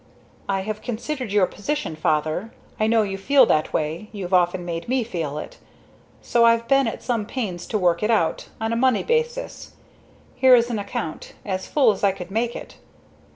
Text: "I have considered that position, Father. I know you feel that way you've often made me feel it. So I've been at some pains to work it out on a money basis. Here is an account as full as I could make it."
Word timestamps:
"I 0.49 0.61
have 0.61 0.81
considered 0.81 1.29
that 1.29 1.51
position, 1.51 1.95
Father. 1.95 2.51
I 2.79 2.87
know 2.87 3.03
you 3.03 3.19
feel 3.19 3.45
that 3.45 3.71
way 3.71 4.09
you've 4.11 4.33
often 4.33 4.65
made 4.65 4.89
me 4.89 5.03
feel 5.03 5.37
it. 5.37 5.59
So 6.23 6.43
I've 6.43 6.67
been 6.67 6.87
at 6.87 7.03
some 7.03 7.23
pains 7.27 7.67
to 7.67 7.77
work 7.77 8.01
it 8.01 8.09
out 8.09 8.49
on 8.59 8.73
a 8.73 8.75
money 8.75 9.03
basis. 9.03 9.73
Here 10.33 10.55
is 10.55 10.71
an 10.71 10.79
account 10.79 11.33
as 11.45 11.67
full 11.67 11.91
as 11.91 12.03
I 12.03 12.13
could 12.13 12.31
make 12.31 12.55
it." 12.55 12.77